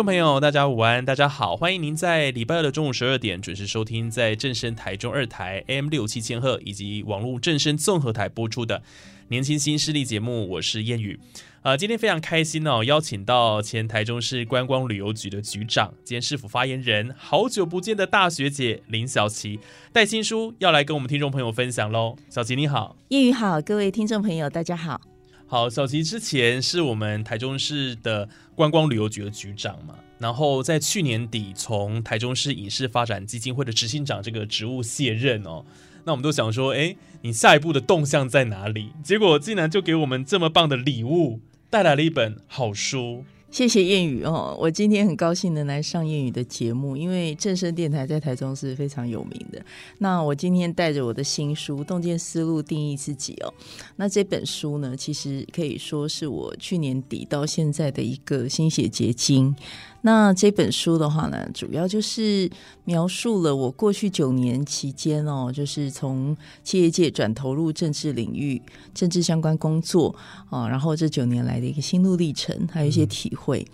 [0.00, 8.82] 众朋友，大家午安，大家好，欢迎您在礼拜二的中午十二点准时收听在正声台中二台 M 六七千赫以及网络正声综合台播出的
[9.28, 11.20] 年轻新势力节目，我是燕宇。
[11.60, 19.60] 呃，今天非常开心哦，邀请到前台中市观光旅游局的局长兼市府发言人，好久不见的大学姐林小琪
[19.92, 22.16] 带新书要来跟我们听众朋友分享喽。
[22.30, 25.09] 小琪你好，燕宇好，各位听众朋友大家好。
[25.50, 35.64] 好，小琪之前是我们台中市的观光旅游局的局长嘛，然后在去年底从台中市影视发展基金会的执行长这个职务卸任哦，
[36.04, 38.92] 那我们都想说，哎，你下一步的动向在哪里？
[39.02, 43.24] 结果竟然就给我们这么棒的礼物，带来了一本好书。
[43.50, 49.60] 谢谢谚语哦，我今天很高兴能来上谚语的节目，因为正声电台在台中是非常有名的。
[49.98, 53.52] 那我今天带着我的新书《洞见思路，定义自己》哦，
[53.96, 59.54] 那这本书呢，其实可以说是我去年底到现在的一个心血结晶。
[60.02, 62.50] 那这本书的话呢，主要就是
[62.84, 68.60] 描述了我过去九年期间哦，就是从企业界转投入政治领域、
[68.94, 70.14] 政治相关工作
[70.48, 73.66] 啊，然后这九年来的一个心路历程，还有一些体会。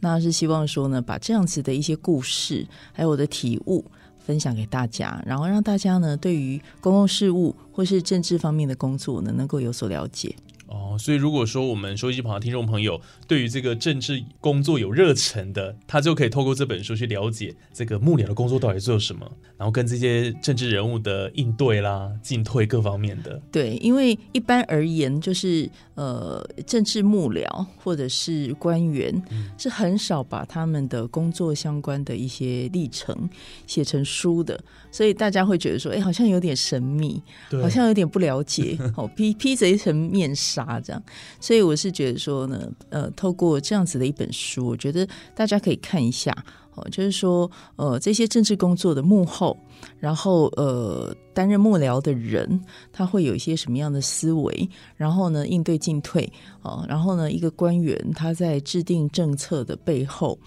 [0.00, 3.84] 那是希望说呢，把这样子的一些故事，还有我的体悟
[4.18, 10.34] 分享给大家，然后让大家呢，对于公共事务或是政治方面的工作呢，能够有所了解。
[10.70, 23.42] 哦，所以如果说我们收音机旁的听众朋友对于这个政治工作有热忱的，他就可以透过这本书去了解这个幕僚的工作到底做什么，然后跟这些政治人物的应对啦、进退各方面的。
[23.50, 29.12] 对，因为一般而言，就是呃，政治幕僚或者是官员
[29.58, 33.28] 是很少把他们的工作相关的一些历程
[33.66, 37.22] 写成书的，所以大家会觉得说，哎，好像有点神秘，
[37.60, 40.60] 好像有点不了解，好， 披披着一层面纱。
[40.70, 41.02] 啊，这样，
[41.40, 46.32] 所以我是觉得说呢，呃，透过这样子的一本书，我觉得大家可以看一下，
[46.80, 49.56] 哦，就是说，呃，这些政治工作的幕后，
[49.98, 52.60] 然后呃，担任幕僚的人，
[52.92, 56.30] 他会有一些什么样的思维，然后呢，应对进退，
[56.62, 60.38] 哦，然后呢，一个官员他在制定政策的背后。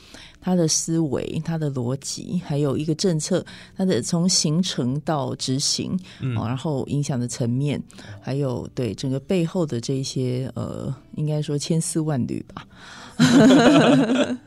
[0.46, 3.46] 他的思维、他的逻辑，还有一个政策，
[3.78, 5.98] 他的从形成到执行，
[6.36, 7.82] 哦，然后影响的层面，
[8.20, 12.68] 还有对整个背后的这些呃，应该说千丝万缕吧，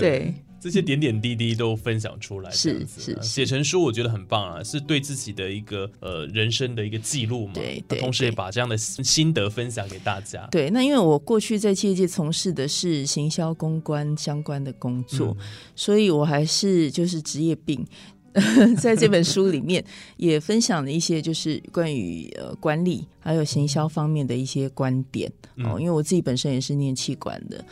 [0.00, 0.34] 对。
[0.60, 7.52] 这些点点滴滴都分享出来，是是写成书，我觉得很棒啊，是对自己的一个呃人生的一个记录嘛。
[7.54, 10.46] 对对，同时也把这样的心得分享给大家。
[10.50, 15.36] 对，那因为我过去在企业界从事的是行销公关相关的工作，
[15.76, 17.86] 所以我还是就是职业病，
[18.80, 19.84] 在这本书里面
[20.18, 25.32] 也分享了一些就是关于呃管理还有行销方面的一些观点。
[25.58, 27.64] 哦，因为我自己本身也是念气管的。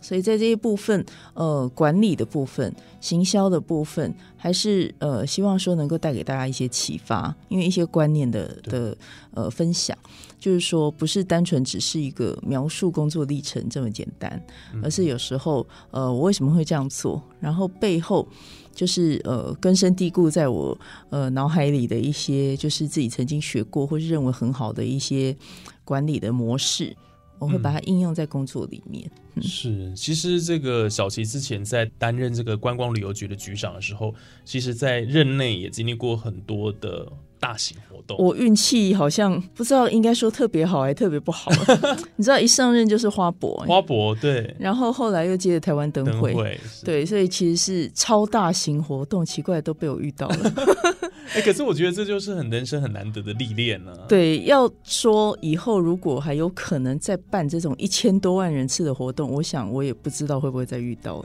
[0.00, 8.96] 所以在这一部分，呃，管理的部分、行销的部分，还是呃，希望说能够带给大家一些启发，因为一些观念的的
[9.32, 9.96] 呃分享，
[10.38, 14.42] 就是说不是单纯只是一个描述工作历程这么简单，
[14.82, 18.26] 而是有时候呃，我为什么会这样做，然后背后
[18.74, 20.76] 就是呃根深蒂固在我
[21.10, 25.36] 呃脑海里的一些，就是自己曾经学过或是认为很好的一些
[25.84, 26.96] 管理的模式。
[27.40, 29.10] 我会把它应用在工作里面。
[29.42, 34.14] 是，其实这个小齐之前在担任这个观光旅游局的局长的时候，
[34.44, 38.18] 其实在任内也经历过很多的大型活动。
[38.18, 41.50] 我运气好像不知道应该说特别好还是特别不好。
[42.16, 50.52] 你知道一上任就是花博，花博对，然后后来又接着台湾灯会，对，所以其实是超大型活动，奇怪都被我遇到了。
[51.34, 54.06] 哎、可是我觉得这就是很人生很难得的历练呢、啊。
[54.08, 61.22] 对，要说以后如果还有可能再办这种一千多万人次的活动，我想我也不知道会不会再遇到。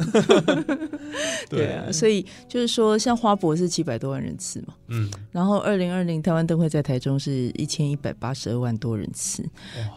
[1.50, 9.44] 对啊，所以就是说，像花博是七百多万人次嘛，嗯，然后二零二零台湾灯会在台中是一千一百八十二万多人次，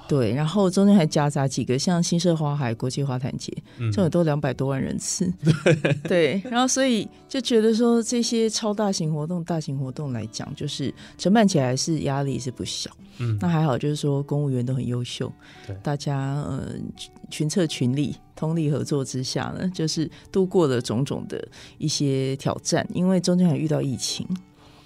[0.06, 5.32] 对，然后中间还夹杂几个像新社花海国际花坛节，嗯这种都两百多万人次，
[6.06, 13.36] 对，然后所以就觉得说这些超大型活动、大型活动来讲，就是承办起来是压力是不小，嗯。
[13.40, 15.32] 那还好就是说公务员都很优秀
[15.66, 18.14] 对，大家呃群群策群力。
[18.38, 21.44] 通力合作之下呢，就是度过了种种的
[21.76, 24.24] 一些挑战，因为中间还遇到疫情，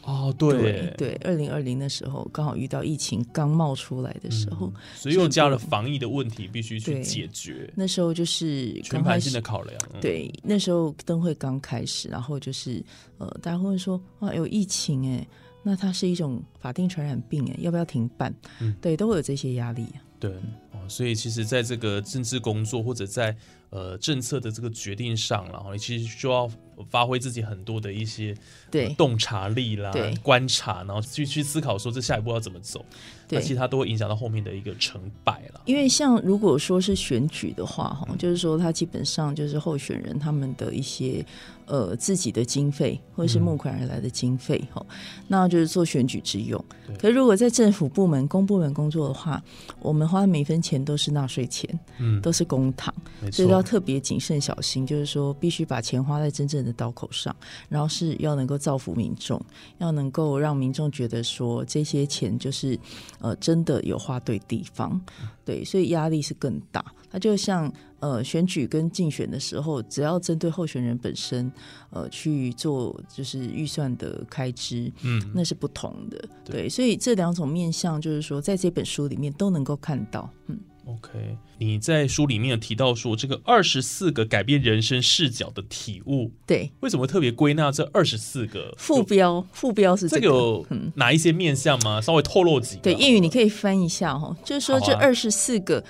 [0.05, 9.81] 哦，对对，二零二零的时候刚好遇到疫情刚冒出来的时候，嗯所以又加了防疫的问题，必须去解决，那时候就是全盘性的考量。
[9.95, 12.85] 嗯，对，那时候灯会刚开始，然后就是
[13.19, 15.27] 呃，大家会说啊，有疫情哎，
[15.63, 18.35] 那它是一种法定传染病哎，要不要停办？
[18.61, 20.03] 嗯对，都会有这些压力、啊。
[20.19, 20.33] 对
[20.73, 23.37] 哦，所以其实在这个政治工作或者在
[23.73, 26.49] 呃政策的这个决定上，然后你其实就要
[26.89, 28.33] 发挥自己很多的一些
[28.71, 28.87] 对。
[28.87, 32.85] 呃洞察力啦对、观察，然后去去思考说这下一步要怎么走，
[33.29, 35.63] 那对其实它都会影响到后面的一个成败了。
[35.65, 38.09] 因为像如果说是选举的话，嗯。
[38.09, 41.25] 哈，就是说他基本上就是候选人他们的一些
[41.67, 44.85] 呃自己的经费或者是募款而来的经费哈，
[45.27, 46.63] 那就是做选举之用。
[46.99, 49.43] 可是如果在政府部门、公部门工作的话，
[49.81, 51.69] 我们花的每分钱都是纳税钱，
[51.99, 52.91] 嗯，都是公帑。
[53.23, 57.35] 没所以都要，特别谨慎小心，就是说必须把钱花在真正的刀口上，
[57.69, 59.41] 然后是要能够造福民众，
[59.79, 62.79] 要能够让民众觉得说这些钱就是
[63.21, 65.01] 呃真的有花对地方，
[65.45, 66.85] 对，所以压力是更大。
[67.11, 67.71] 它就像
[68.01, 71.53] 呃选举跟竞选的时候，只要针对候选人本身
[71.91, 76.19] 呃去做就是预算的开支，嗯，那是不同的。
[76.43, 80.59] 对对，所以这两种面向就是说在这本书里面都能够看到，嗯。
[80.85, 92.01] OK，你在书里面有提到说，这个二十四个改变人生视角的体悟，对，为什么特别归纳这二十四个副标副标是这这个，个有哪一些面向吗？
[92.01, 92.83] 稍微透露几个。
[92.83, 95.83] 对，谚语你可以翻一下哈，就是说这二十四个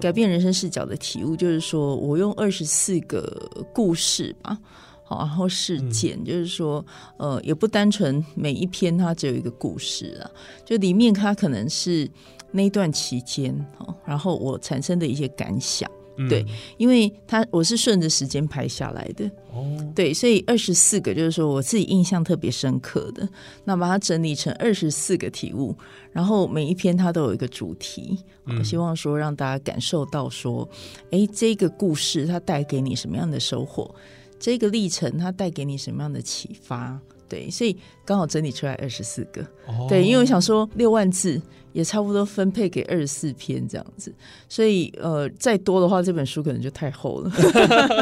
[0.00, 4.58] 改变人生视角的体悟，就是说我用二十四个故事吧。
[5.04, 6.84] 好，然后事件、就是说，
[7.16, 10.28] 呃，也不单纯每一篇它只有一个故事啊，
[10.66, 12.06] 就里面它可能是
[12.50, 16.28] 那一段期间，哦，然后我产生的一些感想，嗯。
[16.28, 16.44] 对
[16.78, 23.28] 因为他我是顺着时间排下来的，哦，对，所以二十四个就是说我自己印象特别深刻的，
[23.64, 25.76] 那把它整理成二十四个题目，
[26.10, 30.68] 然后每一篇它都有一个主题，我希望说让大家感受到说，
[31.10, 33.94] 哎，这个故事它带给你什么样的收获，
[34.40, 36.98] 这个历程它带给你什么样的启发。
[37.28, 39.42] 对，所以刚好整理出来二十四个。
[39.66, 41.40] 哦对，因为我想说六万字
[41.72, 44.14] 也差不多分配给二十四篇这样子，
[44.48, 47.32] 所以呃，再多的话这本书可能就太厚了，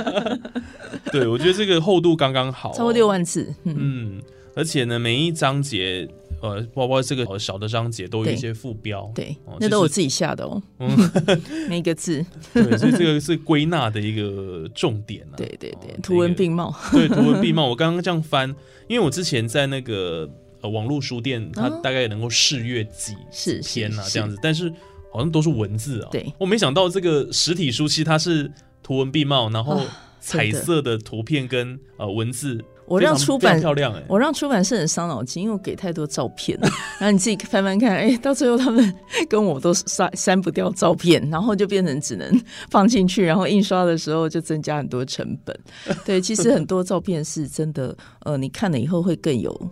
[1.10, 3.06] 对我觉得这个厚度刚刚好，差不多六。
[3.06, 3.54] 万字。
[3.64, 4.22] 嗯，嗯，
[4.54, 6.08] 而且呢，每一章节，
[6.42, 10.62] 呃，包括这个呃小的章节都有一些副标，对那都我自己下的哦，
[11.68, 15.34] 每一个字， 对，所以这个是归纳的一个重点啊。
[15.38, 16.74] 对对对哦，图文并茂。
[16.92, 17.66] 对，图文并茂。
[17.66, 18.54] 我刚刚这样翻，
[18.88, 20.28] 因为我之前在那个
[20.60, 24.70] 呃网络书店，它哦大概也能够试阅几是几篇啊这样子，但是
[25.12, 26.08] 好像都是文字啊。
[26.12, 28.50] 对，我没想到这个实体书其实它是
[28.82, 29.84] 图文并茂，然后啊
[30.20, 36.68] 彩色的图片跟呃文字，我让出版非常漂亮哎、我让出版社很伤脑筋，因为我给太多照片了，
[36.98, 38.94] 然后你自己翻翻看，哎，到最后他们
[39.28, 42.40] 跟我都删删不掉照片，然后就变成只能
[42.70, 45.58] 放进去，然后印刷的时候就增加很多成本。
[46.04, 49.70] 对，其实很多照片是真的，呃，你看了以后会更有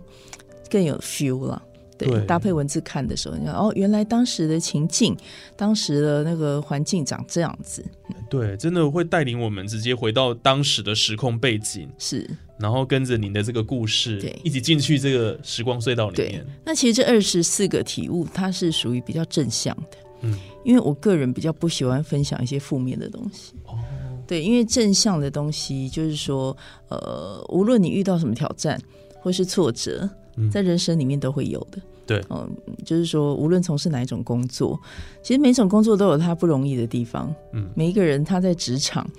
[0.69, 1.61] 更有 feel 了。
[1.97, 2.25] 对，对。
[2.25, 5.15] 搭配文字看的时候，你看哦，原来当时的情境，
[5.55, 7.81] 当时的那个环境长这样子，
[8.29, 16.45] 对，真的会带领我们直接回到当时的时空背景，是然后跟着你的这个故事对一起进去这个时光隧道里对面。。
[16.63, 19.97] 那其实这二十四个体悟，它是属于比较正向的。
[20.21, 23.53] 嗯，因为我个人比较不喜欢分享一些负面的东西。
[23.65, 23.77] 哦，
[24.25, 26.55] 对，因为正向的东西就是说，
[26.87, 28.81] 呃，无论你遇到什么挑战
[29.19, 31.81] 或是挫折，嗯在人生里面都会有的。
[32.07, 32.47] 对嗯、
[32.85, 34.79] 就是说，无论从事哪一种工作，
[35.23, 37.33] 其实每种工作都有它不容易的地方。
[37.51, 39.09] 嗯每一个人他在职场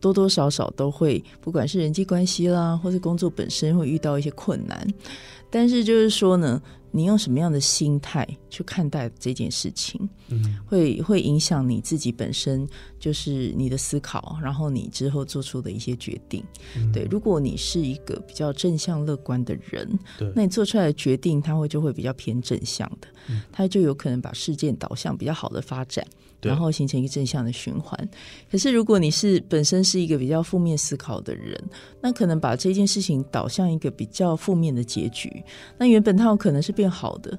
[0.00, 4.86] 多多少少都会，不管是人际关系啦，或是工作本身会遇到一些困难。
[5.50, 12.68] 但是就是说呢，你用什么样的心态去看待这件事情，嗯，会会影响你自己本身，
[13.00, 16.44] 就是你的思考，然后你之后做出的一些决定。
[16.76, 16.92] 嗯。
[16.92, 19.88] 对，如果你是一个比较正向乐观的人，
[20.18, 20.30] 对。
[20.36, 23.40] 那你做出来的决定，它会就会比较偏正向的，嗯。
[23.50, 28.08] 它就有可能把事件导向比较好的发展，对然后形成一个正向的循环。
[28.50, 31.62] 可是如果你是本身是一个比较负面思考的人，
[32.00, 35.42] 那可能把这件事情导向一个比较负面的结局，
[35.76, 37.38] 那原本它有可能是变好的。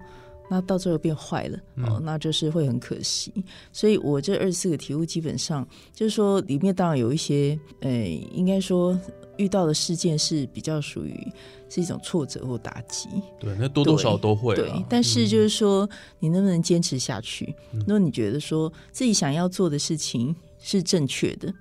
[0.49, 3.31] 那到最后变坏了，哦，那就是会很可惜。
[3.71, 7.91] 所以我这二十四个题目基本上就是说，里面当然有一些，呃，
[8.33, 8.99] 应该说
[9.37, 11.31] 遇到的事件是比较属于
[11.69, 13.07] 是一种挫折或打击，
[13.39, 14.83] 对，那多多少少都会对啦。。
[14.89, 15.87] 但是就是说，
[16.19, 17.53] 你能不能坚持下去？
[17.71, 21.53] 如果你觉得说自己想要做的事情是正确的，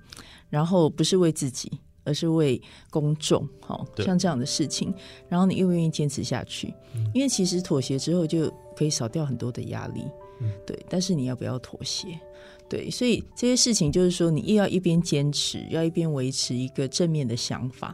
[0.49, 1.71] 然后不是为自己，
[2.03, 4.91] 而是为公众，好对像这样的事情，
[5.27, 6.73] 然后你愿不愿意坚持下去？
[7.13, 10.05] 因为其实妥协之后就可以少掉很多的压力，
[10.39, 10.79] 嗯对。
[10.87, 12.17] 但是你要不要妥协？
[12.69, 17.93] 对，所以这些事情就是说，你又要一边坚持，要一边维持一个正面的想法，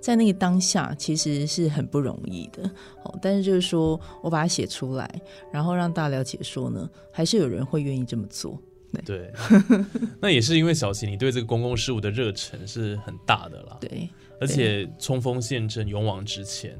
[0.00, 2.62] 在那个当下其实是很不容易的。
[3.02, 8.56] 哦，但是就是说我把它写出来，然后让大家了解说呢，还是有人会愿意这么做。
[9.04, 9.32] 对，
[10.20, 14.08] 那也是因为小琪你对这个公共事务的热忱是很大的啦，对，
[14.40, 16.78] 而且冲锋陷阵、勇往直前。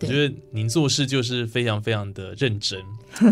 [0.00, 2.80] 我对觉得您做事就是非常非常的认真，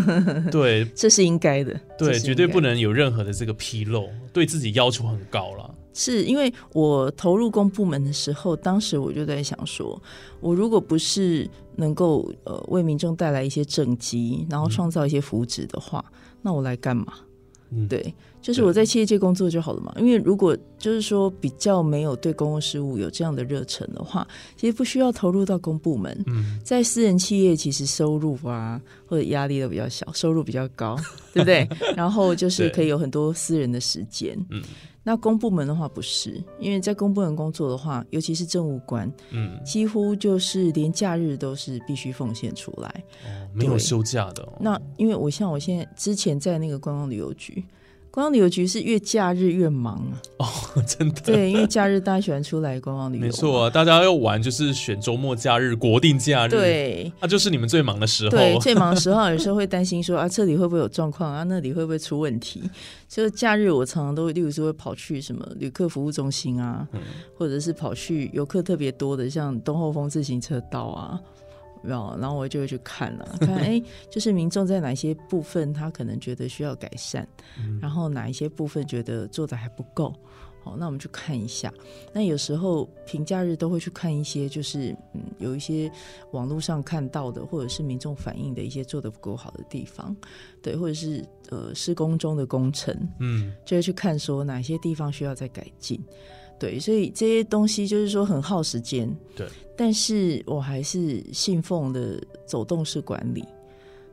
[0.51, 0.85] 对。
[0.95, 5.73] 这是应该的，对，绝对不能有任何的这个纰漏，对自己要求很高了。
[5.93, 10.01] 是因为我投入公部门的时候，当时我就在想说，
[10.39, 16.03] 我如果不是能够呃为民众带来一些政绩，然后创造一些福祉的话，
[16.41, 17.13] 那我来干嘛？
[17.71, 19.93] 嗯对，就是我在企业界工作就好了嘛。
[19.97, 26.23] 因为如果就是说比较没有对公共事务有这样的热忱的话，其实不需要投入到公部门。
[26.27, 30.95] 嗯，在私人企业，其实收入啊或者压力都比较小，收入比较高，
[31.33, 31.67] 对不对？
[31.95, 34.37] 然后就是可以有很多私人的时间。
[34.49, 34.61] 嗯，
[35.09, 43.03] 那公部门的话不是，因为在公部门工作的话，尤其是政务官，嗯，几乎就是连假日都是必须奉献出来。
[43.25, 44.53] 哦，没有休假的、哦。
[44.59, 47.65] 那因为我像我现在之前在那个观光旅游局。
[48.11, 49.95] 观光旅游局是越假日越忙
[50.37, 58.31] 啊，哦， 真的，对，因为假日大家喜欢出来观光旅游，没错啊，大家要玩就是选周末假日、国定假日，，对，那、就是你们最忙的时候。
[58.31, 62.63] 对， 最忙的时候，有时候会担心说啊，这里会不会有状况啊，那里会不会出问题？
[63.07, 66.99] 就是假日我常常都会，例如说会跑去什么旅客服务中心啊，嗯
[67.37, 71.19] 或者是跑去游客特别多的，像东后峰自行车道啊。
[71.81, 80.13] 然后，然后我就会去看了、 看哎，就是民众在哪些部分他可能觉得需要改善，嗯然后哪一些部分觉得做的还不够，
[80.61, 81.73] 好，那我们去看一下。
[82.13, 85.89] 那有时候平假日都会去看一些，就是嗯，有一些
[86.31, 90.15] 网络上看到的，或者是民众反映的一些做的不够好的地方，
[90.61, 95.99] 对，或者是呃施工中的工程，嗯，就会去看说哪些地方需要再改进。
[96.59, 99.09] 对，所以这些东西就是说很耗时间。
[99.35, 99.47] 对，
[99.77, 103.43] 但是我还是信奉的走动式管理。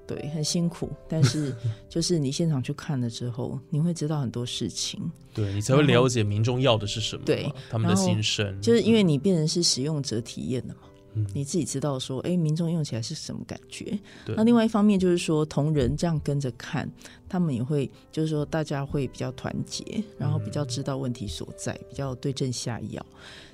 [0.07, 1.53] 对，很辛苦，但是
[1.91, 5.01] 就是你现场去看了之后，你会知道很多事情。
[5.35, 10.91] 对你才会了解民众要的是什么，对他们的心声，就是因为你变成是使用者体验的嘛，嗯
[11.35, 13.99] 你自己知道说，哎，民众用起来是什么感觉。
[14.37, 16.91] 那另外一方面就是说，同仁这样跟着看，
[17.29, 23.05] 他们也会就是说，大家会比较团结，然后比较知道问题所在，比较对症下药。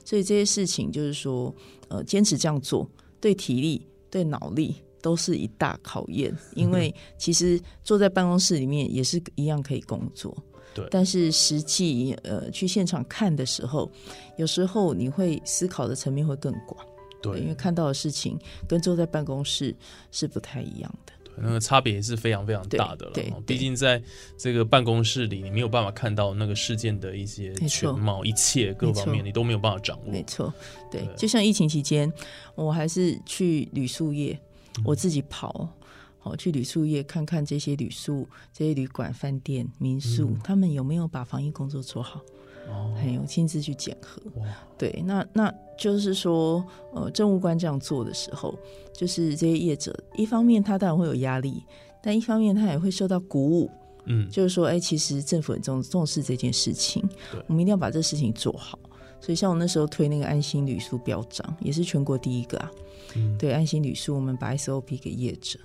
[0.04, 1.54] 所以这些事情就是说，
[1.88, 2.88] 呃，坚持这样做，
[3.20, 4.76] 对体力、对脑力。
[5.02, 10.32] 都是一大考验，因为 其实坐在办公室里面也是一样可以工作，
[10.72, 13.90] 对但是实际呃去现场看的时候，
[14.36, 16.86] 有时候你会思考的层面会更广，
[17.36, 18.38] 因为看到的事情
[18.68, 19.74] 跟坐在办公室
[20.10, 21.12] 是不太一样的。
[21.34, 23.32] 那个差别也是非常非常大的了对。
[23.46, 24.00] 毕竟在
[24.36, 30.22] 这个办公室里，你没有办法看到那个事件的一些全貌，一切各方面你都没有办法掌握没。
[30.24, 30.52] 错，
[30.90, 32.12] 对，对就像疫情期间，
[32.54, 34.38] 我还是去旅宿业，
[34.76, 35.66] 嗯我自己跑。
[36.18, 42.20] 好，去旅宿业看看这些旅宿、这些旅馆、饭店、民宿，他们有没有把防疫工作做好？
[42.66, 44.22] 嗯哦，还有亲自去检核。
[44.40, 44.46] 哇，
[44.78, 48.54] 对，那那就是说，呃，政务官这样做的时候，
[48.92, 51.62] 就是这些业者，一方面他当然会有压力，
[52.02, 53.70] 但一方面他也会受到鼓舞，
[54.06, 58.78] 嗯，就是说，哎，其实政府很重重视这件事情对，我们一定要把这事情做好。
[59.20, 62.70] 所以，像我那时候推那个安心旅宿标章，也是全国第一个啊。
[63.14, 65.58] 嗯对，安心旅宿，我们把 SOP 给业者，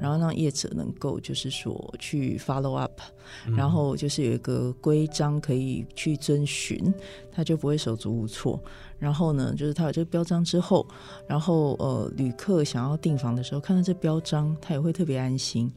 [0.00, 3.00] 然后让业者能够就是说去 follow up，
[3.46, 6.92] 嗯然后就是有一个规章可以去遵循，
[7.32, 8.60] 他就不会手足无措。
[8.98, 10.86] 然后呢，就是他有这个标章之后，
[11.26, 15.72] 然后呃，旅客想要订房的时候看到这标章，他也会特别安心，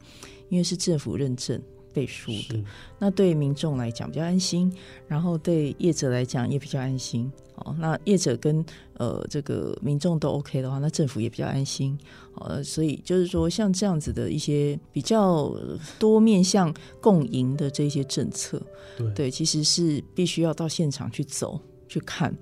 [0.48, 1.60] 因为是政府认证
[1.92, 2.58] 背书的。
[2.98, 4.72] 那对民众来讲比较安心，
[5.06, 7.30] 然后对业者来讲也比较安心。
[7.56, 11.96] 哦，那业者跟呃这个民众都 OK 的话，那政府也比较安心。
[12.36, 15.54] 呃，所以就是说，像这样子的一些比较
[15.98, 18.60] 多面向共赢的这些政策，
[18.96, 22.34] 对对，其实是必须要到现场去走去看，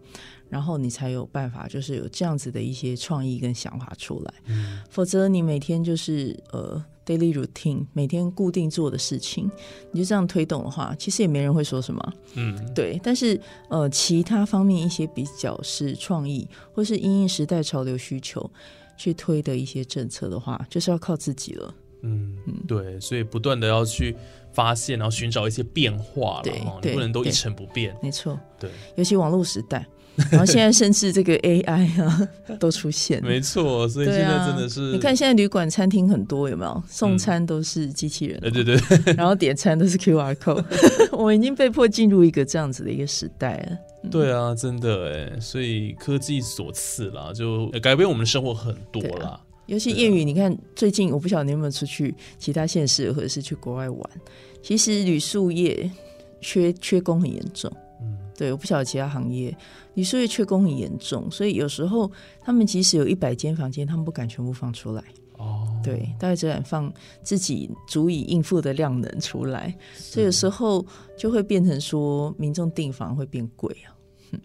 [0.49, 4.35] 然后你才有办法，就是有这样子的一些创意跟想法出来。
[4.47, 9.51] 嗯否则你每天就是呃 daily routine，每天固定做的事情，
[9.91, 12.13] 你就这样推动的话，其实也没人会说什么。
[12.35, 18.49] 嗯，对，但是呃，其他方面一些比较是创意，或是因应时代潮流需求
[18.97, 21.75] 去推的一些政策的话，就是要靠自己了。
[22.03, 22.35] 嗯，
[22.67, 24.17] 对，所以不断的要去
[24.53, 27.95] 发现，然后寻找一些变化了对不能都一成不变。
[28.01, 29.87] 没错，对，尤其网络时代，
[30.31, 33.29] 然后现在甚至这个 AI 啊都出现了。
[33.29, 36.83] 没错，所以现在真的是，你看现在旅馆、餐厅很多有没有？
[36.89, 38.79] 送餐都是机器人嘛，呃，对对
[39.17, 40.65] 然后点餐都是 QR code。
[41.13, 43.79] 我们已经被迫进入一个这样子的一个时代了。
[44.11, 49.41] 对啊，真的哎，所以科技所赐啦，就改变我们的生活很多啦。
[49.67, 54.11] 尤其谚语，你看最近我不晓得你有没有出去其他县市或者是去国外玩，
[54.63, 55.89] 其实旅宿业
[56.41, 57.71] 缺缺工很严重。
[58.03, 59.57] 嗯，对，我不晓得其他行业
[60.01, 65.05] 旅宿业缺工很严重，所以有时候他们即使有一百间房间，他们不敢全部放出来。
[65.37, 66.91] 哦，对，大概只敢放
[67.23, 70.83] 自己足以应付的量能出来，所以有时候
[71.19, 73.93] 就会变成说民众订房会变贵啊。
[74.31, 74.41] 嗯，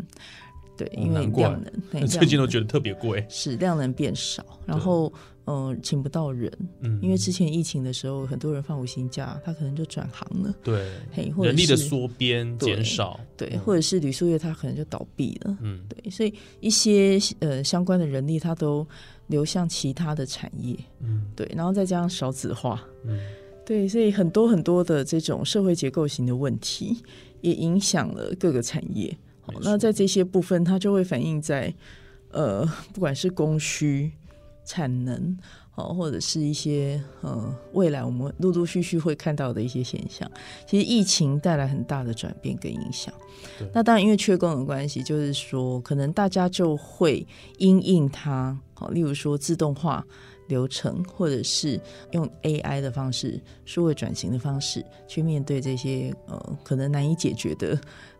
[0.78, 3.26] 对，因为量能， 最近都觉得特别贵。
[3.30, 5.12] 是量能变少，然后
[5.46, 6.52] 嗯、呃请不到人，
[6.82, 18.86] 嗯，因为之前疫情的时候，很多人放无薪假，他可能就转行了，对嘿，或者人力的是缩编减少，对，嗯或者是旅宿业他可能就倒闭了，嗯，对，所以一些呃相关的人力他都
[19.28, 23.20] 流向其他的产业，嗯对，然后再加上少子化，嗯
[23.66, 26.98] 对，所以很多很多的这种社会结构型的问题，
[27.42, 29.16] 也影响了各个产业。
[29.46, 31.74] 好那在这些部分，它就会反映在
[32.32, 34.12] 呃，不管是供需、
[34.66, 35.38] 产能，
[35.70, 40.30] 好，或者是一些呃未来我们陆陆续续会看到的一些现象。
[40.68, 43.14] 其实疫情带来很大的转变跟影响。
[43.74, 47.26] 那当然，因为缺工的关系，就是说可能大家就会
[47.58, 50.06] 因应它，好，例如说自动化。
[50.48, 57.76] 流程，或者是用 AI 的方式、数位转型的方式去面对这些呃可能难以解决的、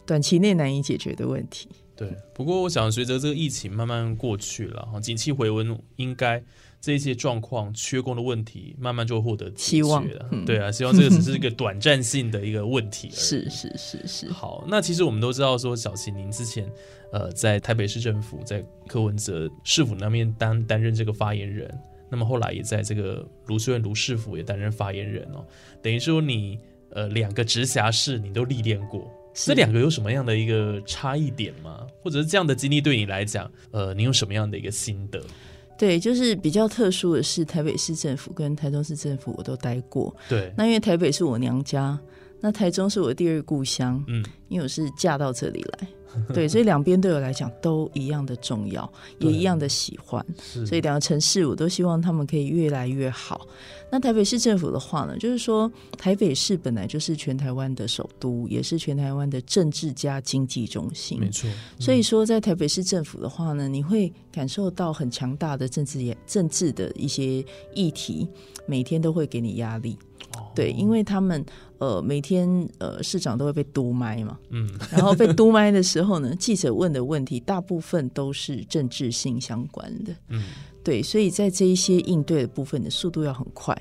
[0.06, 1.70] 短期内难以解决的问题。
[1.96, 2.16] 对。
[2.34, 6.44] 不过我想，随着这个疫情慢慢过去了，哈，景气回温，应该
[6.82, 10.30] 这些状况、缺工的问题，慢慢就会获得解希望决了。
[10.32, 13.16] 嗯对啊，希望这个只是一个短暂性的一个问题而已。
[13.16, 16.70] 是是是是，好，那其实我们都知道说，小齐您之前
[17.14, 21.74] 呃在台北市政府在柯文哲市府那边担担任这个发言人，
[22.12, 25.44] 那么后来也在这个卢秀燕卢市府也担任发言人哦，
[25.82, 31.86] 等于说你呃两个直辖市你都历练过，是这两个有什么样的一个差异点吗？
[32.02, 35.22] 或者是这样的经历对你来讲，呃，你有什么样的一个心得？
[35.78, 40.16] 对，就是比较特殊的是，台北市政府跟台中市政府我都待过。
[40.30, 42.00] 对，那因为台北是我娘家，
[42.40, 45.88] 那台中是我的第二故乡，嗯，因为我是嫁到这里来，
[46.34, 50.26] 对，所以两边对我来讲都一样的重要，也一样的喜欢。
[50.42, 53.48] 是所以两个城市我都希望他们可以越来越好。
[53.92, 61.20] 那台北市政府的话呢，就是说台北市本来就是全台湾的首都，也是全台湾的政治加经济中心。
[61.20, 61.50] 没错，
[61.80, 68.28] 所以说，在台北市政府的话呢，你会感受到很强大的政治也政治的一些议题，
[68.66, 69.98] 每天都会给你压力。
[70.36, 71.46] 哦对，因为他们
[71.78, 72.50] 呃每天
[72.80, 80.16] 呃市长都会被督麦嘛，嗯，然后被督麦的时候呢，记者问的问题大部分都是政治性相关的。
[80.30, 80.44] 嗯，
[80.84, 83.76] 对，所以在这一些应对的部分的速度要很快，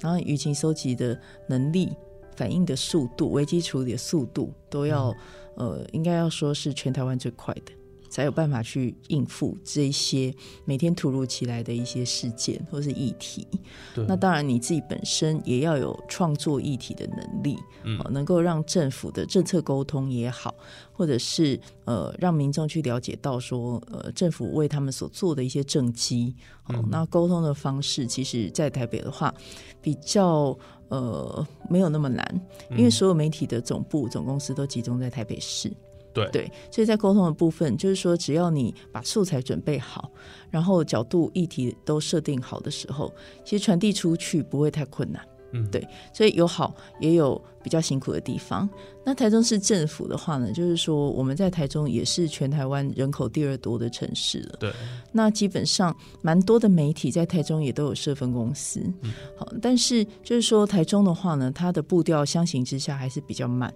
[0.00, 1.88] 然后舆情收集的能力、
[2.36, 5.14] 反应的速度、危机处理的速度都要、
[5.54, 7.72] 呃，应该要说是全台湾最快的。
[8.08, 13.46] 才有办法去应付这一些每天突如其来的一些事件或是议题。
[13.94, 20.54] 对，那当然你自己本身也要有创作议题的能力，嗯呃能够让政府的政策沟通也好，
[20.92, 26.34] 或者是呃让民众去了解到说呃政府为他们所做的一些政绩。
[26.68, 29.34] 哦、嗯那沟通的方式，其实在台北的话
[29.80, 30.56] 比较
[30.88, 32.40] 呃没有那么难，
[32.70, 35.72] 因为嗯所有媒体的总部总公司都集中在台北市。
[36.12, 40.10] 对对，所以在沟通的部分，就是说，只要你把素材准备好，
[40.50, 43.12] 然后角度、议题都设定好的时候，
[43.44, 45.22] 其实传递出去不会太困难。
[45.52, 48.68] 嗯，对所以有好也有比较辛苦的地方。
[49.02, 54.56] 那台中市政府的话呢，就是说我们在台中也是全台湾人口第二多的城市了。
[54.60, 54.70] 对，
[55.10, 58.80] 那基本上蛮多的媒体在台中也都有设分公司。
[59.00, 63.72] 嗯好，但是就是说台中的话呢，它的步调相形之下还是比较慢。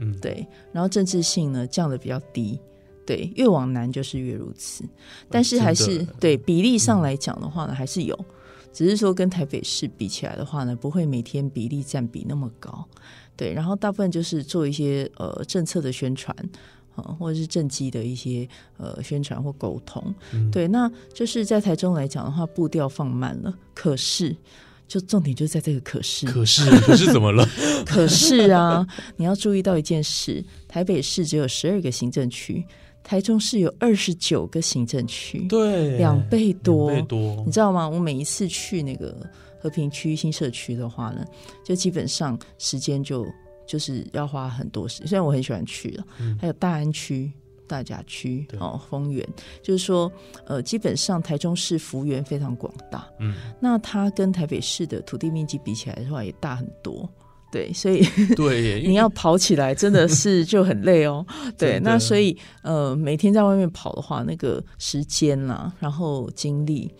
[0.00, 2.58] 嗯，对，然后政治性呢降的比较低。
[3.06, 4.84] 对，越往南就是越如此，
[5.28, 8.16] 但是还是对比例上来讲的话呢，还是有，
[8.72, 12.86] 只是说跟台北市比起来的话呢，不会每天比例占比那么高。
[13.36, 16.36] 对，然后大部分就是做一些呃政策的宣传，
[16.94, 20.14] 呃，或者是政绩的一些呃宣传或沟通。
[20.52, 24.36] 对，那就是在台中来讲的话，步调放慢了，可是。
[24.90, 27.48] 就重点就在这个可是，可是可是怎么了？
[27.86, 32.66] 可是啊，你要注意到一件事：台北市只有十二个行政区，
[33.04, 36.90] 台中市有二十九个行政区，对，两倍多。
[37.02, 37.88] 多你，知道吗？
[37.88, 39.14] 我每一次去那个
[39.60, 41.24] 和平区新社区的话呢，
[41.64, 43.24] 就基本上时间就
[43.68, 45.06] 就是要花很多时。
[45.06, 46.04] 虽然我很喜欢去了，
[46.40, 47.30] 还有大安区。
[47.70, 48.58] 大甲区对。
[48.58, 49.24] 哦，丰原，
[49.62, 50.10] 就是说，
[50.44, 57.08] 呃，基本上台中市幅员非常广大，嗯，那它跟台北市的土地面积比起来的话，也大很多。
[57.52, 58.04] 对， 所以
[58.36, 61.24] 对你要跑起来真的是就很累哦。
[61.58, 66.92] 对，那所以呃，每天在外面跑的话，那个时间啦，然后精力，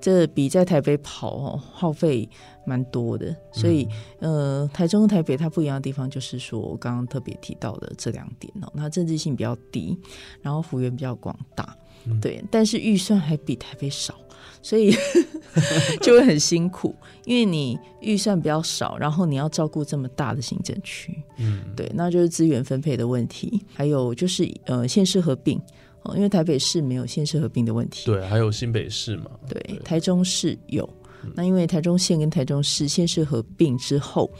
[0.00, 2.28] 这比在台北跑哦耗费
[2.64, 3.34] 蛮多的。
[3.52, 3.86] 所以
[4.20, 9.98] 呃，台中跟台北它不一样的地方就是说，我刚刚特别提到的这两点哦，它政治性比较低，
[10.42, 11.76] 然后幅员比较广大，
[12.20, 14.14] 对，但是预算还比台北少。
[14.60, 14.92] 所以
[16.02, 25.60] 就会很辛苦，因为你预算比较少，然后你要照顾这么大的行政区，嗯，对，那就是资源分配的问题，还有就是呃县市合并
[26.02, 30.88] 哦，因为台北市没有县市合并的问题，对，还有新北市嘛，对，台中市有。
[31.34, 34.30] 那因为台中县跟台中市县市合并之后，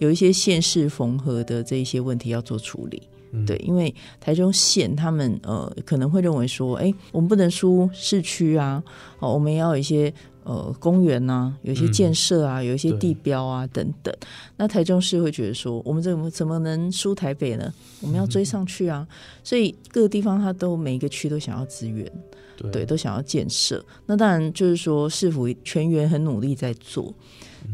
[0.00, 3.00] 有一些县市缝合的这一些问题要做处理。
[3.30, 8.82] 嗯对，因为台中县他们呃可能会认为说，哎，我们不能输市区啊，
[9.20, 10.12] 哦，我们也要有一些
[10.44, 14.14] 呃公园呐、有一些建设啊，有一些地标啊等等。
[14.56, 17.72] 那台中市会觉得说，我们怎么怎么能输台北呢？
[18.00, 19.06] 我们要追上去啊！
[19.42, 22.10] 所以各个地方它都每一个区都想要资源。
[22.56, 23.84] 对对，都想要建设。
[24.06, 27.12] 那当然就是说，市府全员很努力在做，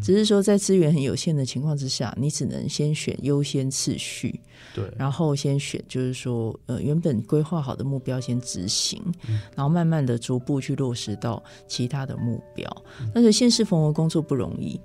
[0.03, 4.41] 只是说在资源很有限的情况之下，你只能先选优先次序，
[4.75, 9.03] 对，然后先选就是说，呃，原本规划好的目标先执行，
[9.57, 12.71] 然后慢慢的逐步去落实到其他的目标。
[13.15, 14.81] 但是县市缝合工作不容易，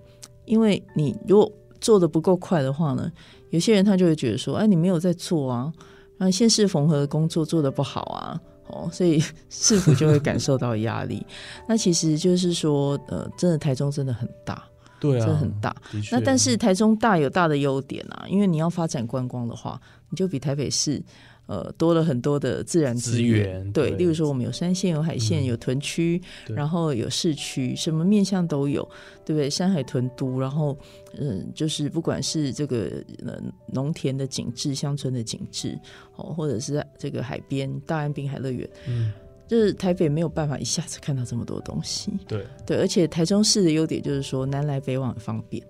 [0.45, 3.11] 因为你如果做的不够快的话呢，
[3.49, 5.71] 有些人他就会觉得说，哎，你没有在做啊，
[6.17, 8.41] 然后县市缝合的工作做的不好啊。
[8.67, 11.23] 哦，所以 市府就会感受到压力。
[11.67, 14.67] 那其实就是说，呃，真的台中真的很大，
[14.99, 15.75] 对啊，真的很大。
[16.11, 19.79] 那但是台中大有大的优点啊，因为你要发展观光的话，
[20.09, 21.01] 你就比台北市
[21.47, 23.97] 呃多了很多的自然资资源对，对。
[23.97, 25.45] 例如说我们有山线、有海线、嗯。
[25.45, 28.83] 有屯区，然后有市区，什么面向都有，
[29.23, 29.49] 对不对？
[29.49, 30.75] 山海屯都，然后
[31.19, 35.77] 嗯，就是不管是这个呃农田的景致、乡村的景致，
[36.15, 39.11] 哦，或者是在这个海边大安滨海乐园，嗯，
[39.47, 42.11] 就是台北没有办法一下子看到这么多东西。
[42.27, 45.63] 对，对，而且台中市的优点就是说南来北往很方便。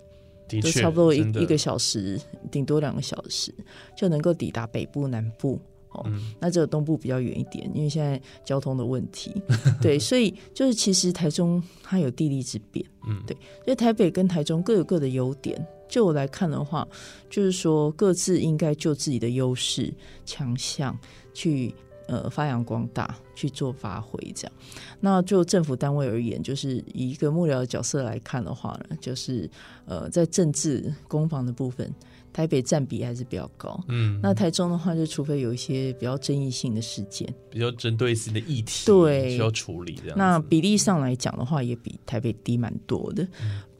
[0.48, 2.20] 就差不多一一个小时，
[2.52, 3.52] 顶多两个小时
[3.96, 5.60] 就能够抵达北部、南部。
[5.90, 9.32] 哦，嗯那只有东部比较远一点，因为现在交通的问题。
[9.82, 15.64] 对，所以就是其实台中它有地利之便，嗯，对，所以台北跟台中各有各的优点。
[15.88, 16.86] 就我来看的话，
[17.28, 19.92] 就是说各自应该就自己的优势、
[20.24, 20.96] 强项
[21.32, 21.74] 去
[22.06, 24.18] 呃发扬光大，去做发挥。
[24.34, 24.52] 这样，
[25.00, 29.48] 那就政府单位而言，就是以一个幕僚的角色来看的话呢，就是
[29.86, 31.92] 呃在政治攻防的部分，
[32.32, 33.82] 台北占比还是比较高。
[33.88, 40.18] 嗯，那台中的话，就除非有一些比较争议性的事件，比较针对性的议题，对需要处理这样。
[40.18, 43.26] 那比例上来讲的话，也比台北低蛮多的。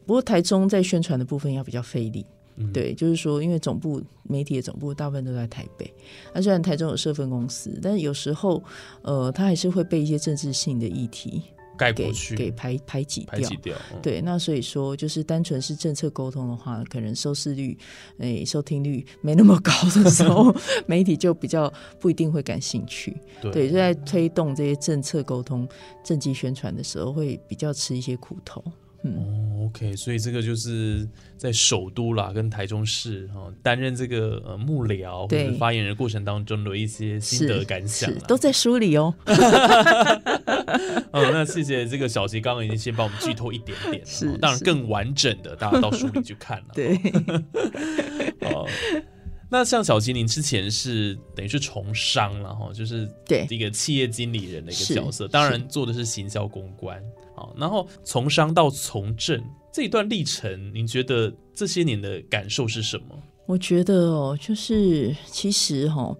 [0.05, 2.25] 不过台中在宣传的部分要比较费力，
[2.57, 5.93] 嗯对，就是说，因为总部媒体的总部大部分都在台北，
[6.33, 8.63] 那虽然台中有设分公司，但是有时候，
[9.03, 11.43] 呃，它还是会被一些政治性的议题
[11.77, 13.55] 给盖过去，给排排挤掉排挤。
[13.57, 17.77] 掉，嗯，对，那所以说，就是单纯是政策沟通的话，可能收视率、
[18.17, 20.51] 诶、收听率没那么高的时候，
[20.87, 23.15] 媒体就比较不一定会感兴趣。
[23.39, 25.67] 对对，就在推动这些政策沟通、
[26.03, 28.63] 政绩宣传的时候，会比较吃一些苦头。
[29.15, 35.47] 哦，OK，所以这个就是在首都啦，跟台中市哈、哦、担任这个呃幕僚或对。
[35.47, 39.13] 者发言人过程当中的一些心得感想都在书里哦。
[41.11, 46.65] 哦，那谢谢这个小齐刚刚已经先帮我们剧透一点点了，是哦当然更完整的大家到书里去看了。
[46.73, 46.95] 对，
[48.53, 48.67] 哦，
[49.49, 53.47] 那像小齐，您之前是等于是从商了哈，就是对。
[53.49, 57.01] 一个企业经理人的一个角色，当然做的是行销公关
[57.37, 57.49] 啊。
[57.55, 63.17] 然后从商到从政这一段历程，您觉得这些年的感受是什么？
[63.45, 66.13] 我觉得哦，就是其实哈、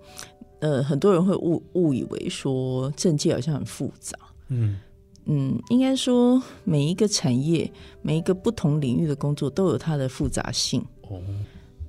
[0.62, 4.18] 呃，很多人会误误以为说政界好像很复杂。
[4.48, 4.80] 嗯，
[5.26, 7.70] 嗯，应该说每一个产业、
[8.02, 10.82] 每一个不同领域的工作都有它的复杂性。
[11.10, 11.20] 哦，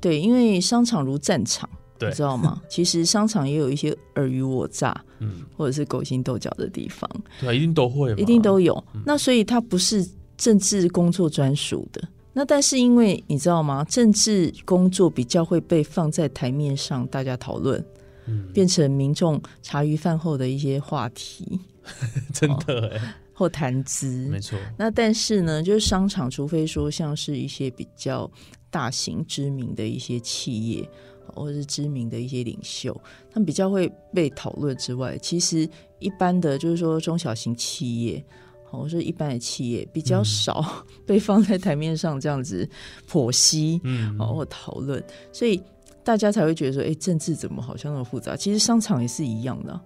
[0.00, 2.60] 对，因为商场如战场，对你知道吗？
[2.68, 8.82] 其实商场也有一些尔虞我诈嗯，或者是勾心斗角的地方，对啊，一定都会嘛，一定都有。
[9.04, 10.06] 那所以它不是
[10.36, 12.06] 政治工作专属的。
[12.32, 13.82] 那但是因为你知道吗？
[13.84, 17.84] 政治工作比较会被放在台面上，大家讨论，
[18.26, 21.58] 嗯，变成民众茶余饭后的一些话题
[22.32, 24.28] 真的哎，或谈资。
[24.28, 28.30] 没错，那但是呢，就是商场，除非说像是一些比较
[28.70, 30.88] 大型知名的一些企业，
[31.34, 32.92] 或者是知名的一些领袖，
[33.30, 38.24] 他们比较会被讨论之外，其实一般的就是说中小型企业。
[38.70, 40.62] 或者说一般的企业比较少
[41.06, 42.68] 被放在台面上这样子
[43.10, 45.58] 剖析，嗯，哦或讨论，所以
[46.04, 48.36] 大家才会觉得说，哎，政治怎么好像那么复杂？
[48.36, 49.82] 其实商场也是一样的啊，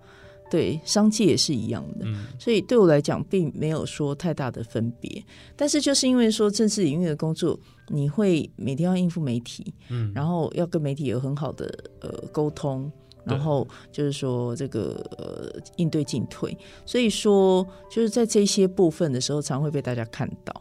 [0.53, 2.05] 对，商界也是一样的。
[2.05, 5.25] 嗯，所以对我来讲，并没有说太大的分别。
[5.57, 12.93] 但是就是因为说政治领域的工作，你会每天要应付媒体，嗯，然后要跟媒体有很好的呃沟通，
[13.25, 16.55] 然后就是说这个呃应对进退。
[16.85, 20.53] 所以说就是在这些部分的时候，常会被大家看到。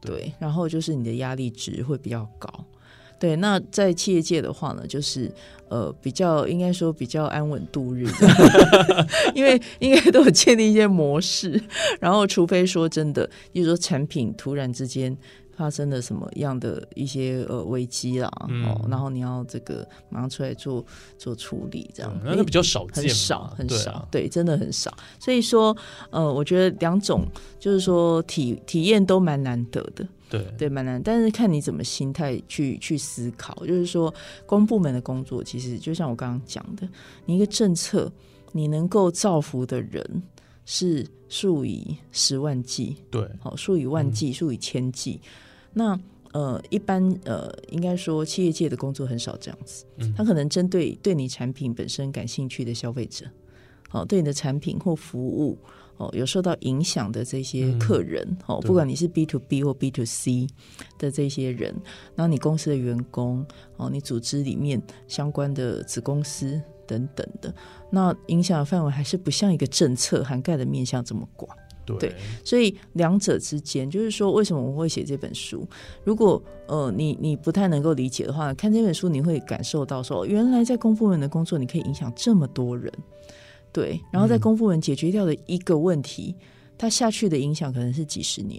[0.00, 2.48] 对对，然后就是你的压力值会比较高。
[3.18, 5.30] 对，那在企业界的话呢，就是
[5.68, 8.06] 呃比较应该说比较安稳度日，
[9.34, 11.60] 因为应该都有建立一些模式，
[12.00, 15.16] 然后除非说真的，比如说产品突然之间
[15.56, 18.66] 发生了什么样的一些呃危机啦，嗯。
[18.66, 20.84] 哦，然后你要这个马上出来做
[21.16, 24.92] 做处理，这样对那个比较少见，很少很少，对，真的很少。
[25.18, 25.74] 所以说，
[26.10, 27.24] 呃，我觉得两种
[27.58, 30.44] 就是说体体验都蛮难得的，对。
[30.58, 31.02] 对，蛮难。
[31.02, 34.12] 但是看你怎么心态去去思考，就是说
[34.44, 36.88] 公部门的工作，其实就像我刚刚讲的，
[37.24, 38.12] 你一个政策，
[38.52, 40.22] 你能够造福的人
[40.64, 45.20] 是数以十万计，对，好，数以万计，数以千计。
[45.72, 45.98] 那
[46.32, 50.12] 呃，一般呃，应该说企业界的工作很少这样子，嗯。
[50.14, 53.24] 他可能针对对你产品本身感兴趣的消费者，
[53.88, 55.56] 好、对你的产品或服务
[55.96, 60.46] 哦有受到影响的这些客人，哦，不管你是 B to B 或 B to C
[60.98, 61.74] 的这些人，
[62.14, 63.44] 然后你公司的员工，
[63.76, 67.54] 哦，你组织里面相关的子公司等等的，
[67.90, 71.56] 那影响的范围还是不像一个政策涵盖的面向这么广。
[71.86, 75.64] 对对所以两者之间，就是说，为什么我会写这本书？
[76.02, 82.92] 如果呃你你不太能够理解的话，看这本书你会感受到说，原来在公部门的工作，你可以影响这么多人，
[83.76, 84.40] 对，然后在嗯。
[84.40, 86.34] 公部门解决掉的一个问题，
[86.78, 88.58] 它下去的影响可能是几十年，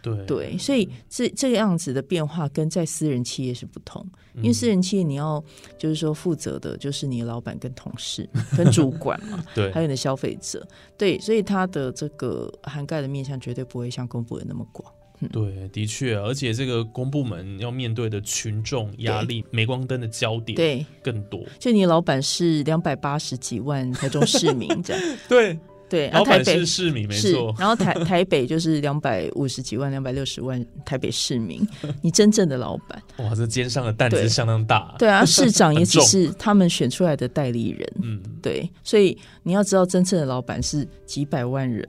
[0.00, 0.24] 对。
[0.24, 4.02] 对，所以这这个样子的变化跟在私人企业是不同，
[4.36, 5.44] 因为私人企业你要
[5.76, 9.70] 就是说负责的就是你的老板跟同事跟主管嘛， 对。
[9.72, 10.66] 还有你的消费者，
[10.96, 14.90] 对，所以它的这个涵盖的面向绝对不会像公部门那么广。
[15.32, 21.42] 对，的确，而且这个公部门要面对的群众压力、镁光灯的焦点对，更多。
[21.58, 31.66] 就你 老板是两百八十几万台中市民这样，对，对，然老板后台北是市民，没错，，然后台 台北就是两百五十几万、两百六十万台北市民，
[32.02, 34.94] 你真正的老板， 哇，这肩上的担子相当大。
[34.98, 41.86] 对啊，市长也只是他们选出来的代理人，嗯，对，所以你要知道真正的老板是几百万人，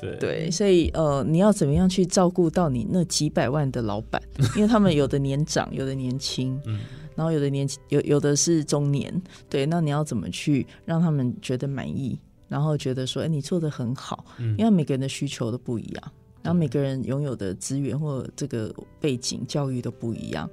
[0.00, 0.16] 对。
[0.16, 4.22] 对，所以呃，你要怎么样去照顾到你那几百万的老板？
[4.56, 6.80] 因为他们有的年长，有的年轻，嗯，
[7.14, 14.54] 然后有的年有有的是中年，对，那你要怎么去让他们觉得满意，然后觉得说，哎，你做的很好，嗯。
[14.58, 20.48] 因为每个人的需求都不一样，然后每个人拥有的资源或这个背景、教育都不一样。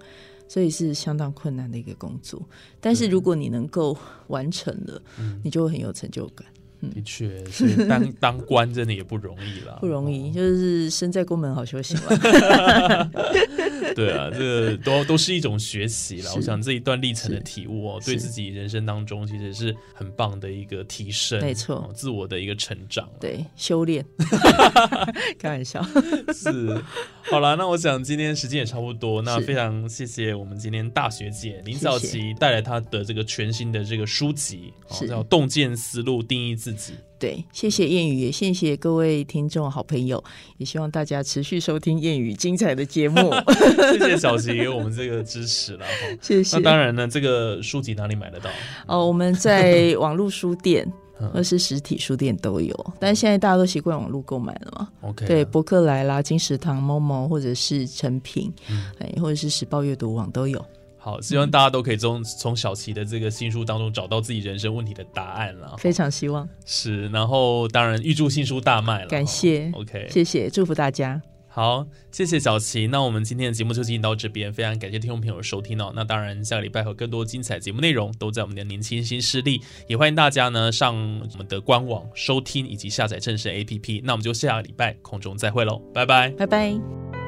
[0.47, 2.45] 所以是相当困难的一个工作，
[2.81, 5.39] 但是如果你能够完成了，嗯。
[5.41, 6.45] 你就会很有成就感。
[6.93, 12.07] 的确是当 当官真的也不容易啦，不容易，就是身在宫门好修行嘛。
[13.95, 16.33] 对啊，这个都都是一种学习了。
[16.35, 23.09] 我想这一段历程的体悟哦，对自己人生当中其实是很棒的一个提升，没错哦自我的一个成长。
[23.19, 24.05] 对，修炼，
[25.37, 25.83] 开玩笑。
[26.33, 26.81] 是，
[27.29, 36.93] 好了，那我想今天时间也差不多，那非常谢谢我们今天大学姐林早谢琪带来她的这个全新的这个书籍，哦叫《洞见思路，定义自己》。
[37.19, 40.23] 对，谢谢谚语，也谢谢各位听众好朋友，
[40.57, 43.31] 也希望大家持续收听谚语精彩的节目。
[43.93, 46.17] 谢谢小琪给我们这个支持了哈。
[46.19, 46.57] 谢谢。
[46.57, 48.49] 那当然呢，这个书籍哪里买得到？
[48.87, 50.83] 哦，我们在网络书店
[51.21, 54.89] 嗯或是实体书店都有，但现在大家都习惯网络购买了嘛。
[55.01, 60.59] OK，对，博客来啦、金石堂、某某或者是成品，嗯哎，或者是时报阅读网都有。
[61.03, 65.75] 好，希望大家都可以从从小琪的这个新书当中找到自己人生问题的答案了。
[65.79, 69.07] 非常希望，是，然后当然预祝新书大卖了。
[69.07, 71.19] 感谢 OK，谢谢，祝福大家。
[71.47, 72.85] 好，谢谢小琪。
[72.85, 75.91] 那我们今天的节目就进行到这边，非常感谢听众朋友的收听哦。
[75.95, 84.01] 那当然，下个礼拜有更多精彩节目内容都在我们的年轻新势力，也欢迎大家呢上我们的官网收听以及下载正式 APP。
[84.03, 86.29] 那我们就下个礼拜空中再会喽，拜拜。
[86.29, 87.20] 拜拜。